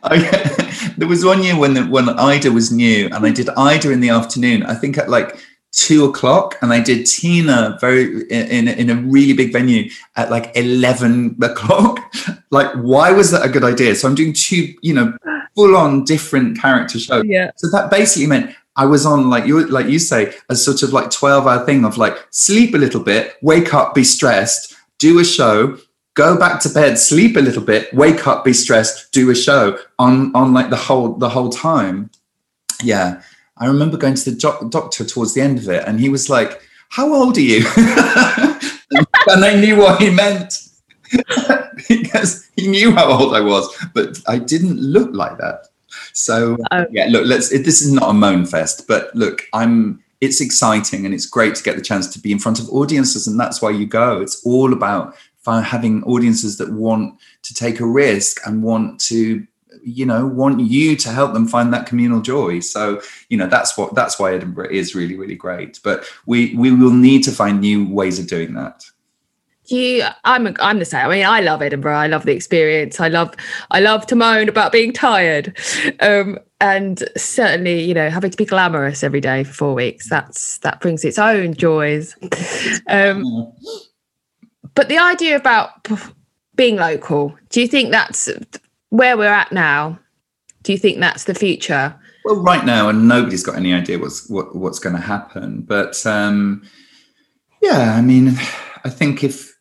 [0.11, 3.49] Oh, I, there was one year when the, when Ida was new, and I did
[3.49, 4.63] Ida in the afternoon.
[4.63, 5.37] I think at like
[5.71, 10.51] two o'clock, and I did Tina very in in a really big venue at like
[10.55, 11.99] eleven o'clock.
[12.51, 13.95] like, why was that a good idea?
[13.95, 15.17] So I'm doing two, you know,
[15.55, 17.25] full on different character shows.
[17.25, 17.51] Yeah.
[17.57, 20.91] So that basically meant I was on like you like you say a sort of
[20.93, 25.19] like 12 hour thing of like sleep a little bit, wake up, be stressed, do
[25.19, 25.77] a show,
[26.15, 29.77] go back to bed, sleep a little bit, wake up, be stressed, do a show
[29.99, 32.09] on on like the whole the whole time.
[32.81, 33.21] Yeah,
[33.57, 36.29] I remember going to the doc- doctor towards the end of it, and he was
[36.29, 40.67] like, "How old are you?" and I knew what he meant
[41.87, 45.67] because he knew how old I was, but I didn't look like that.
[46.13, 47.51] So um, yeah, look, let's.
[47.51, 50.01] It, this is not a moan fest, but look, I'm.
[50.21, 53.27] It's exciting and it's great to get the chance to be in front of audiences,
[53.27, 54.21] and that's why you go.
[54.21, 55.13] It's all about
[55.45, 59.45] having audiences that want to take a risk and want to
[59.83, 62.59] you know want you to help them find that communal joy.
[62.59, 65.79] So you know that's what that's why edinburgh is really really great.
[65.83, 68.83] But we we will need to find new ways of doing that.
[69.67, 71.05] You i'm i'm the same.
[71.05, 71.95] I mean i love edinburgh.
[71.95, 72.99] I love the experience.
[72.99, 73.35] I love
[73.71, 75.57] i love to moan about being tired.
[75.99, 80.57] Um, and certainly you know having to be glamorous every day for four weeks that's
[80.59, 82.15] that brings its own joys.
[82.87, 83.23] Um,
[84.75, 85.87] but the idea about
[86.55, 88.29] being local, do you think that's
[88.89, 89.99] where we're at now?
[90.63, 91.95] Do you think that's the future?
[92.25, 95.61] Well, right now, and nobody's got any idea what's what, what's going to happen.
[95.61, 96.63] But um,
[97.61, 98.29] yeah, I mean,
[98.83, 99.55] I think if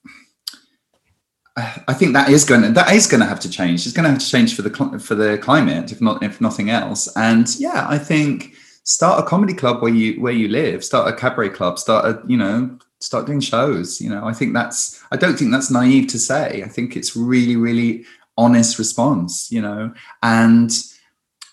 [1.56, 3.86] I think that is going to that is going to have to change.
[3.86, 6.70] It's going to have to change for the for the climate, if not if nothing
[6.70, 7.08] else.
[7.16, 11.16] And yeah, I think start a comedy club where you where you live start a
[11.16, 14.24] cabaret club start a you know start doing shows you know?
[14.24, 16.62] I think that's i don't think that's naive to say.
[16.64, 18.04] I think it's really really
[18.36, 19.92] honest response you know?
[20.22, 20.70] And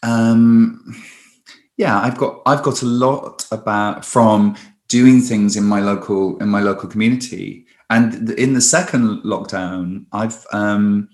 [0.04, 0.96] um
[1.78, 4.56] yeah i've got i've got a lot about from
[4.88, 7.66] doing things in my local in my local community.
[7.90, 11.10] And in the second lockdown i've um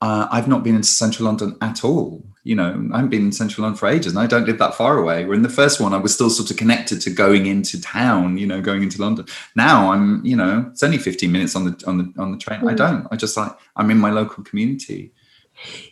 [0.00, 2.24] uh, I've not been into central London at all.
[2.48, 4.74] You know, I haven't been in central London for ages and I don't live that
[4.74, 5.26] far away.
[5.26, 8.38] Where in the first one, I was still sort of connected to going into town,
[8.38, 9.26] you know, going into London.
[9.54, 12.60] Now I'm, you know, it's only 15 minutes on the on the on the train.
[12.60, 12.70] Mm.
[12.70, 13.06] I don't.
[13.10, 15.12] I just like I'm in my local community.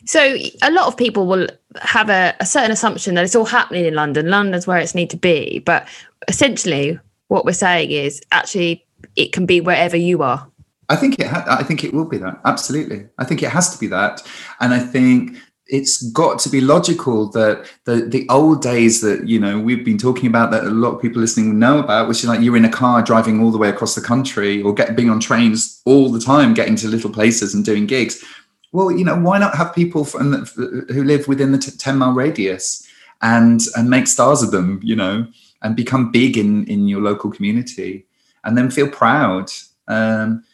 [0.06, 1.46] So a lot of people will
[1.82, 4.30] have a, a certain assumption that it's all happening in London.
[4.30, 5.58] London's where it's need to be.
[5.58, 5.86] But
[6.28, 10.50] essentially what we're saying is actually it can be wherever you are.
[10.88, 11.26] I think it.
[11.26, 12.40] Ha- I think it will be that.
[12.44, 13.08] Absolutely.
[13.18, 14.22] I think it has to be that.
[14.60, 15.36] And I think
[15.68, 19.98] it's got to be logical that the the old days that you know we've been
[19.98, 22.64] talking about that a lot of people listening know about, which is like you're in
[22.64, 26.10] a car driving all the way across the country or get being on trains all
[26.10, 28.24] the time, getting to little places and doing gigs.
[28.72, 32.12] Well, you know, why not have people from who live within the t- ten mile
[32.12, 32.86] radius
[33.22, 35.26] and and make stars of them, you know,
[35.62, 38.06] and become big in in your local community,
[38.44, 39.50] and then feel proud.
[39.88, 40.44] Um,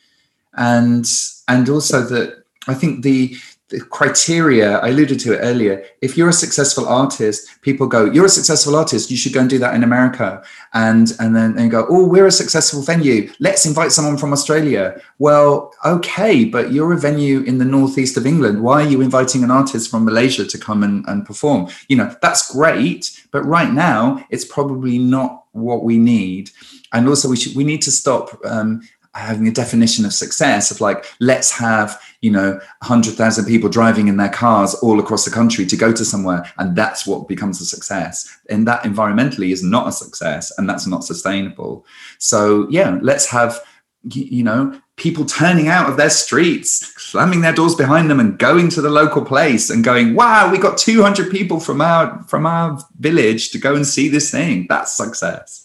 [0.55, 1.07] and
[1.48, 3.37] and also that I think the
[3.72, 5.82] the criteria I alluded to it earlier.
[6.02, 9.11] If you're a successful artist, people go, "You're a successful artist.
[9.11, 10.28] You should go and do that in America."
[10.74, 13.20] And and then they go, "Oh, we're a successful venue.
[13.40, 14.85] Let's invite someone from Australia."
[15.18, 18.62] Well, okay, but you're a venue in the northeast of England.
[18.62, 21.61] Why are you inviting an artist from Malaysia to come and, and perform?
[21.88, 26.50] You know, that's great, but right now it's probably not what we need.
[26.92, 28.82] And also, we should we need to stop um,
[29.14, 34.16] having a definition of success of like let's have you know 100,000 people driving in
[34.16, 37.66] their cars all across the country to go to somewhere and that's what becomes a
[37.66, 38.38] success.
[38.48, 41.85] And that environmentally is not a success and that's not sustainable.
[42.18, 43.61] So yeah let's have
[44.05, 48.68] you know people turning out of their streets slamming their doors behind them and going
[48.68, 52.79] to the local place and going wow we got 200 people from our from our
[52.98, 54.66] village to go and see this thing.
[54.68, 55.62] That's success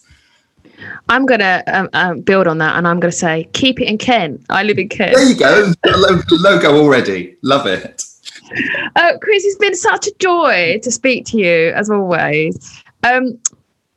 [1.08, 3.86] I'm going to um, um, build on that and I'm going to say, keep it
[3.86, 4.44] in Kent.
[4.50, 5.14] I live in Kent.
[5.14, 5.72] There you go.
[6.30, 7.36] logo already.
[7.42, 8.04] Love it.
[8.96, 12.82] Uh, Chris, it's been such a joy to speak to you as always.
[13.02, 13.38] Um,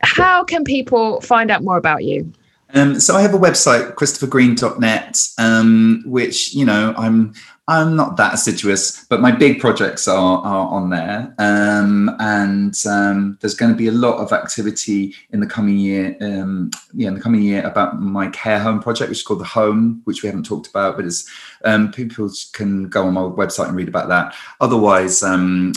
[0.01, 2.31] how can people find out more about you?
[2.73, 7.33] Um, so I have a website, christophergreen.net, um, which, you know, I'm
[7.71, 11.33] I'm not that assiduous, but my big projects are, are on there.
[11.37, 16.17] Um, and um, there's going to be a lot of activity in the coming year,
[16.19, 19.45] um, yeah, in the coming year about my care home project, which is called The
[19.45, 21.31] Home, which we haven't talked about, but it's
[21.63, 24.35] um, people can go on my website and read about that.
[24.59, 25.71] Otherwise, um,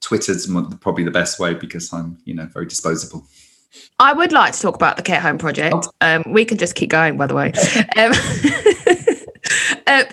[0.00, 0.46] Twitter's
[0.80, 3.26] probably the best way because I'm, you know, very disposable.
[3.98, 5.74] I would like to talk about the care home project.
[5.74, 5.90] Oh.
[6.02, 7.52] Um, we can just keep going, by the way.
[7.96, 8.12] um,
[9.86, 10.04] uh,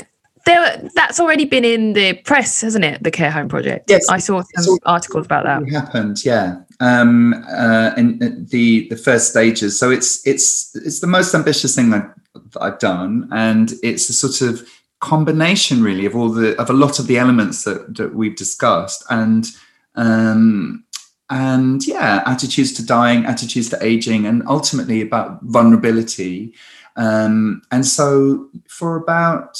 [0.46, 3.04] there, that's already been in the press, hasn't it?
[3.04, 3.90] The care home project.
[3.90, 5.64] Yes, I saw some articles about that.
[5.64, 6.62] It happened, yeah.
[6.80, 9.80] Um, uh, in, in the the first stages.
[9.80, 12.14] So it's it's it's the most ambitious thing that
[12.62, 14.68] I've done, and it's a sort of
[15.00, 19.04] combination, really, of all the of a lot of the elements that, that we've discussed,
[19.10, 19.48] and
[19.96, 20.84] um,
[21.30, 26.54] and yeah, attitudes to dying, attitudes to aging, and ultimately about vulnerability.
[26.98, 29.58] Um, and so for about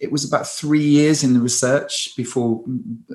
[0.00, 2.64] it was about three years in the research before,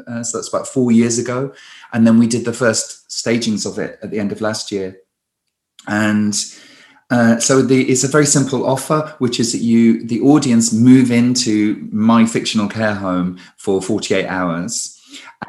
[0.07, 1.51] uh, so that's about four years ago.
[1.91, 4.97] And then we did the first stagings of it at the end of last year.
[5.87, 6.33] And
[7.09, 11.11] uh, so the, it's a very simple offer, which is that you, the audience, move
[11.11, 14.91] into my fictional care home for 48 hours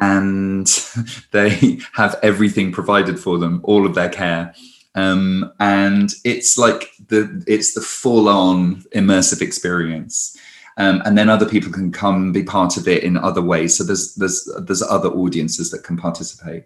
[0.00, 0.66] and
[1.32, 4.54] they have everything provided for them, all of their care.
[4.94, 10.34] Um, and it's like the it's the full on immersive experience
[10.76, 13.76] um, and then other people can come be part of it in other ways.
[13.76, 16.64] So there's there's there's other audiences that can participate.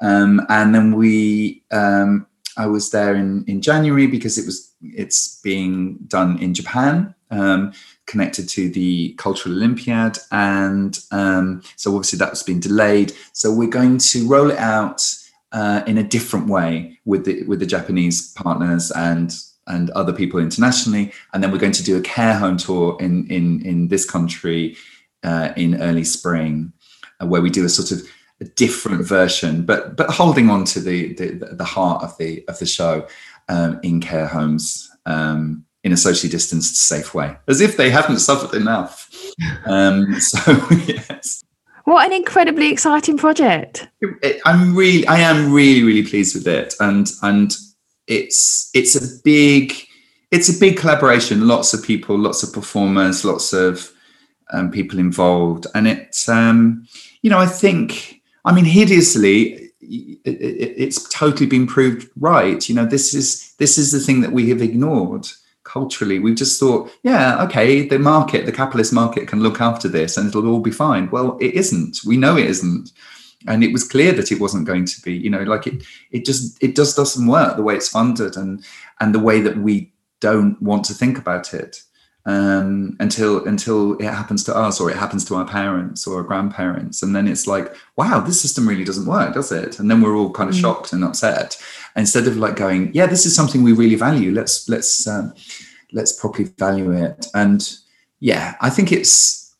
[0.00, 5.40] Um, and then we um, I was there in in January because it was it's
[5.42, 7.14] being done in Japan.
[7.30, 7.72] Um,
[8.06, 13.12] connected to the Cultural Olympiad, and um, so obviously that's been delayed.
[13.32, 15.02] So we're going to roll it out
[15.52, 19.34] uh, in a different way with the with the Japanese partners and
[19.68, 21.12] and other people internationally.
[21.32, 24.76] And then we're going to do a care home tour in in in this country
[25.22, 26.72] uh, in early spring,
[27.20, 28.02] uh, where we do a sort of
[28.40, 32.58] a different version, but but holding on to the the, the heart of the of
[32.58, 33.06] the show
[33.48, 34.90] um, in care homes.
[35.06, 39.08] Um, in a socially distanced, safe way, as if they haven't suffered enough.
[39.66, 40.40] Um, so,
[40.86, 41.44] yes.
[41.84, 43.88] What an incredibly exciting project.
[44.44, 46.74] I'm really, I am really, really pleased with it.
[46.80, 47.56] And, and
[48.08, 49.74] it's, it's a big,
[50.30, 51.46] it's a big collaboration.
[51.46, 53.90] Lots of people, lots of performers, lots of
[54.52, 55.66] um, people involved.
[55.74, 56.86] And it's, um,
[57.22, 62.68] you know, I think, I mean, hideously, it, it, it's totally been proved right.
[62.68, 65.28] You know, this is, this is the thing that we have ignored
[65.68, 70.16] culturally we've just thought yeah okay the market the capitalist market can look after this
[70.16, 72.90] and it'll all be fine well it isn't we know it isn't
[73.46, 76.24] and it was clear that it wasn't going to be you know like it it
[76.24, 78.64] just it just doesn't work the way it's funded and
[79.00, 81.82] and the way that we don't want to think about it
[82.26, 86.22] um, until until it happens to us or it happens to our parents or our
[86.22, 87.02] grandparents.
[87.02, 89.78] And then it's like wow this system really doesn't work does it?
[89.78, 90.60] And then we're all kind of mm.
[90.60, 91.56] shocked and upset.
[91.96, 95.32] Instead of like going yeah this is something we really value let's let's um,
[95.92, 97.26] let's properly value it.
[97.34, 97.66] And
[98.20, 99.54] yeah i think it's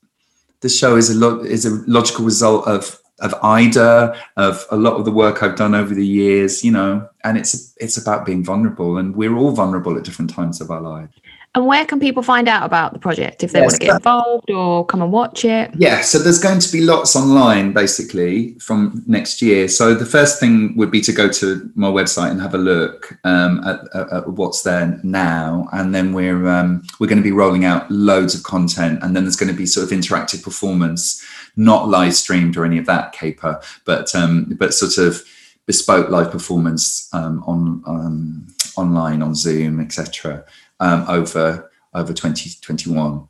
[0.63, 4.95] the show is a lot is a logical result of of ida of a lot
[4.95, 8.45] of the work i've done over the years you know and it's it's about being
[8.45, 11.15] vulnerable and we're all vulnerable at different times of our lives
[11.55, 13.97] and where can people find out about the project if they yes, want to get
[13.97, 15.71] involved or come and watch it?
[15.77, 19.67] Yeah, so there's going to be lots online basically from next year.
[19.67, 23.19] So the first thing would be to go to my website and have a look
[23.25, 27.33] um, at, at, at, what's there now, and then we're um, we're going to be
[27.33, 31.25] rolling out loads of content, and then there's going to be sort of interactive performance,
[31.59, 35.23] not live streamed or any of that caper, but um, but sort of
[35.67, 38.47] bespoke live performance um, on um,
[38.77, 40.45] online on Zoom, etc
[40.81, 43.29] um, over over 2021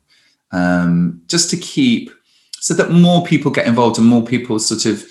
[0.51, 2.11] um, just to keep
[2.59, 5.07] so that more people get involved and more people sort of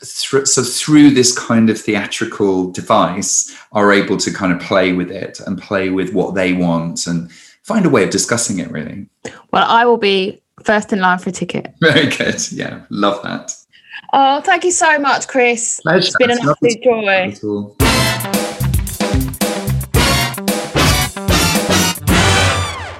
[0.00, 5.10] th- so through this kind of theatrical device are able to kind of play with
[5.10, 7.32] it and play with what they want and
[7.62, 9.06] find a way of discussing it really.
[9.52, 13.54] Well i will be first in line for a ticket very good yeah love that
[14.12, 16.06] oh thank you so much chris Pleasure.
[16.06, 17.74] it's been an absolute joy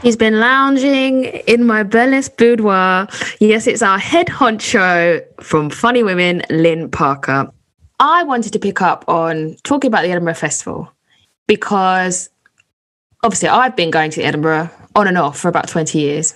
[0.00, 3.08] He's been lounging in my Berlitz boudoir.
[3.40, 7.52] Yes, it's our head honcho from Funny Women, Lynn Parker.
[7.98, 10.90] I wanted to pick up on talking about the Edinburgh Festival
[11.48, 12.30] because
[13.24, 16.32] obviously I've been going to Edinburgh on and off for about 20 years.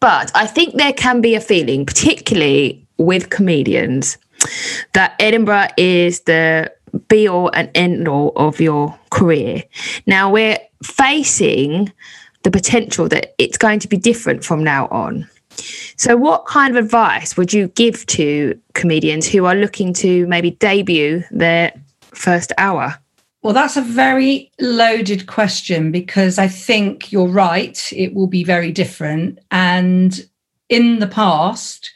[0.00, 4.18] But I think there can be a feeling, particularly with comedians,
[4.92, 6.72] that Edinburgh is the
[7.08, 9.62] be all and end all of your career.
[10.06, 11.92] Now we're facing
[12.42, 15.28] the potential that it's going to be different from now on.
[15.96, 20.50] So, what kind of advice would you give to comedians who are looking to maybe
[20.52, 22.98] debut their first hour?
[23.46, 27.80] Well, that's a very loaded question because I think you're right.
[27.92, 29.38] It will be very different.
[29.52, 30.28] And
[30.68, 31.92] in the past,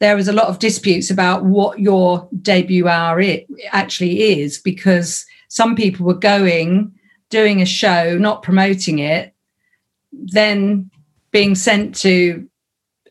[0.00, 5.26] there was a lot of disputes about what your debut hour it actually is because
[5.48, 6.90] some people were going,
[7.28, 9.34] doing a show, not promoting it,
[10.10, 10.90] then
[11.32, 12.48] being sent to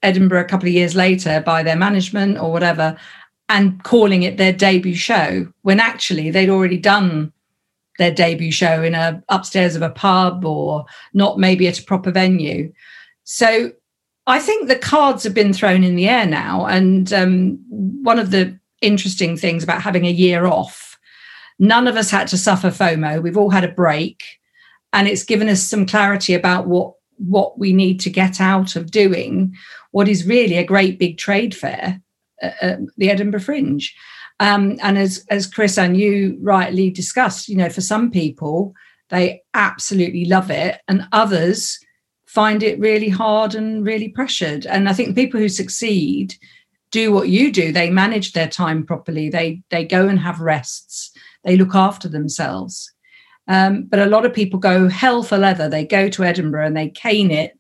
[0.02, 2.98] Edinburgh a couple of years later by their management or whatever
[3.50, 7.32] and calling it their debut show when actually they'd already done
[7.98, 12.12] their debut show in a upstairs of a pub or not maybe at a proper
[12.12, 12.72] venue.
[13.24, 13.72] So
[14.30, 16.66] i think the cards have been thrown in the air now.
[16.66, 20.88] And um, one of the interesting things about having a year off
[21.60, 23.22] none of us had to suffer fomo.
[23.22, 24.24] We've all had a break.
[24.94, 28.92] And it's given us some clarity about what what we need to get out of
[28.92, 29.56] doing
[29.90, 32.00] what is really a great big trade fair
[32.44, 33.92] uh, the Edinburgh Fringe.
[34.40, 38.74] Um, and as as Chris and you rightly discussed, you know, for some people
[39.10, 41.80] they absolutely love it, and others
[42.26, 44.66] find it really hard and really pressured.
[44.66, 46.36] And I think people who succeed
[46.92, 47.72] do what you do.
[47.72, 49.30] They manage their time properly.
[49.30, 51.12] They they go and have rests.
[51.44, 52.92] They look after themselves.
[53.48, 55.70] Um, but a lot of people go hell for leather.
[55.70, 57.58] They go to Edinburgh and they cane it,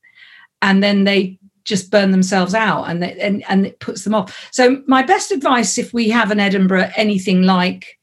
[0.61, 4.49] and then they just burn themselves out, and they, and and it puts them off.
[4.51, 7.97] So my best advice, if we have an Edinburgh anything like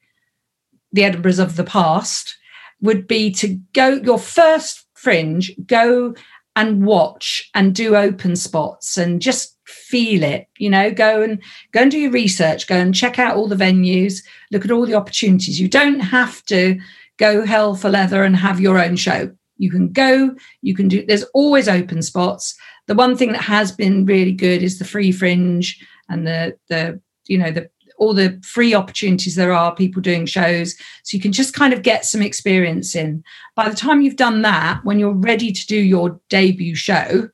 [0.92, 2.36] the Edinburghs of the past,
[2.80, 6.14] would be to go your first fringe, go
[6.56, 11.42] and watch and do open spots and just feel it you know go and
[11.72, 14.86] go and do your research go and check out all the venues look at all
[14.86, 16.78] the opportunities you don't have to
[17.16, 19.30] go hell for leather and have your own show.
[19.56, 22.56] You can go, you can do, there's always open spots.
[22.86, 27.00] The one thing that has been really good is the free fringe and the, the,
[27.26, 30.74] you know, the, all the free opportunities there are, people doing shows.
[31.04, 33.22] So you can just kind of get some experience in.
[33.54, 37.28] By the time you've done that, when you're ready to do your debut show,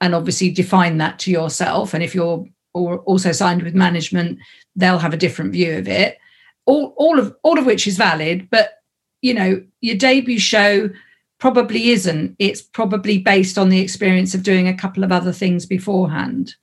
[0.00, 4.38] and obviously define that to yourself, and if you're or also signed with management,
[4.76, 6.18] they'll have a different view of it.
[6.66, 8.74] All, all of all of which is valid, but
[9.22, 10.90] you know, your debut show
[11.38, 12.36] probably isn't.
[12.38, 16.54] It's probably based on the experience of doing a couple of other things beforehand.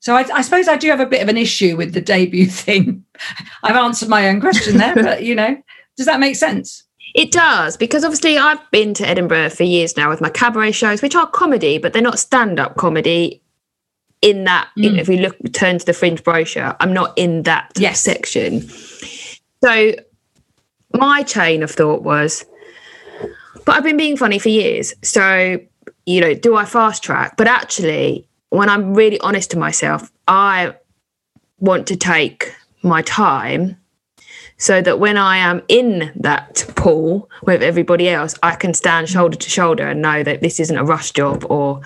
[0.00, 2.46] So I, I, suppose I do have a bit of an issue with the debut
[2.50, 3.04] thing.
[3.62, 5.56] I've answered my own question there, but you know,
[5.96, 6.84] does that make sense?
[7.14, 11.00] It does, because obviously I've been to Edinburgh for years now with my cabaret shows,
[11.00, 13.42] which are comedy, but they're not stand-up comedy.
[14.22, 14.84] In that, mm.
[14.84, 15.00] you know, mm.
[15.00, 18.00] if we look turn to the fringe brochure, I'm not in that yes.
[18.00, 18.66] section.
[19.62, 19.92] So
[20.94, 22.44] my chain of thought was,
[23.66, 24.94] but I've been being funny for years.
[25.02, 25.58] So,
[26.06, 27.36] you know, do I fast track?
[27.36, 30.74] But actually, when I'm really honest to myself, I
[31.58, 33.76] want to take my time
[34.56, 39.36] so that when I am in that pool with everybody else, I can stand shoulder
[39.36, 41.82] to shoulder and know that this isn't a rush job or,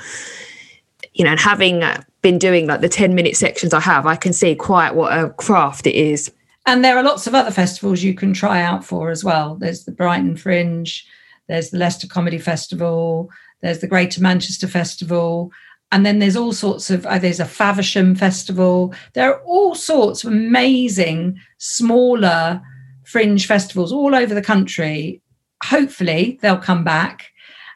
[1.15, 4.17] you know, and having uh, been doing like the 10 minute sections I have, I
[4.17, 6.31] can see quite what a craft it is.
[6.67, 9.57] And there are lots of other festivals you can try out for as well.
[9.57, 11.05] There's the Brighton Fringe,
[11.51, 13.29] there's the Leicester Comedy Festival,
[13.61, 15.53] there's the Greater Manchester Festival
[15.93, 18.95] and then there's all sorts of uh, there's a Faversham festival.
[19.15, 22.63] There are all sorts of amazing smaller
[23.05, 25.21] fringe festivals all over the country.
[25.65, 27.31] Hopefully they'll come back,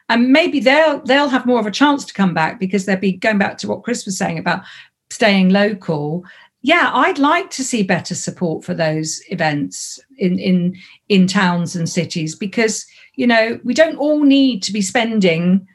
[0.07, 3.13] and maybe they'll they'll have more of a chance to come back because they'll be
[3.13, 4.63] going back to what Chris was saying about
[5.09, 6.23] staying local.
[6.61, 10.75] Yeah, I'd like to see better support for those events in in
[11.09, 12.85] in towns and cities because
[13.15, 15.67] you know we don't all need to be spending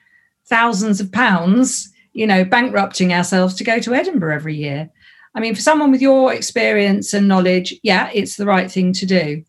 [0.47, 4.91] thousands of pounds you know, bankrupting ourselves to go to Edinburgh every year.
[5.35, 9.07] I mean, for someone with your experience and knowledge, yeah, it's the right thing to
[9.07, 9.45] do.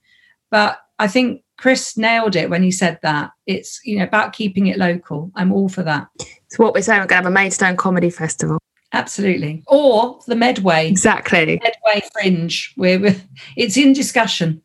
[0.51, 3.31] But I think Chris nailed it when he said that.
[3.47, 5.31] It's, you know, about keeping it local.
[5.35, 6.07] I'm all for that.
[6.49, 8.59] So what we're saying, we're going to have a Maidstone Comedy Festival.
[8.93, 9.63] Absolutely.
[9.67, 10.87] Or the Medway.
[10.87, 11.59] Exactly.
[11.63, 12.73] Medway Fringe.
[12.77, 13.15] We're,
[13.55, 14.61] it's in discussion.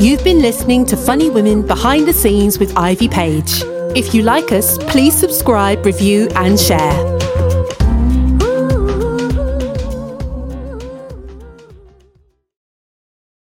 [0.00, 3.64] You've been listening to Funny Women Behind the Scenes with Ivy Paige.
[3.96, 7.17] If you like us, please subscribe, review, and share.